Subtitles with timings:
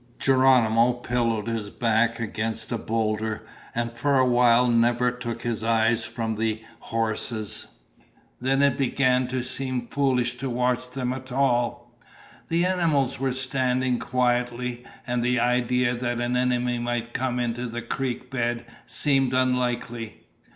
[0.17, 6.05] Geronimo pillowed his back against a boulder and for a while never took his eyes
[6.05, 7.67] from the horses.
[8.39, 11.95] Then it began to seem foolish to watch them at all.
[12.47, 17.83] The animals were standing quietly, and the idea that an enemy might come into the
[17.83, 20.23] creek bed seemed unlikely.